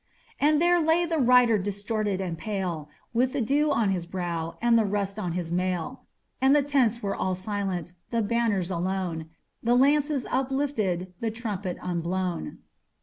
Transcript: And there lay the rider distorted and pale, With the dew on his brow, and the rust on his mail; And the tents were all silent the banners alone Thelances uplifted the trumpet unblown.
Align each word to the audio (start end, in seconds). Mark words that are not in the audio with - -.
And 0.39 0.59
there 0.59 0.79
lay 0.79 1.05
the 1.05 1.19
rider 1.19 1.59
distorted 1.59 2.19
and 2.19 2.35
pale, 2.35 2.89
With 3.13 3.33
the 3.33 3.39
dew 3.41 3.71
on 3.71 3.91
his 3.91 4.07
brow, 4.07 4.57
and 4.59 4.75
the 4.75 4.83
rust 4.83 5.19
on 5.19 5.33
his 5.33 5.51
mail; 5.51 6.07
And 6.41 6.55
the 6.55 6.63
tents 6.63 7.03
were 7.03 7.13
all 7.15 7.35
silent 7.35 7.93
the 8.09 8.23
banners 8.23 8.71
alone 8.71 9.29
Thelances 9.63 10.25
uplifted 10.31 11.13
the 11.19 11.29
trumpet 11.29 11.77
unblown. 11.83 12.63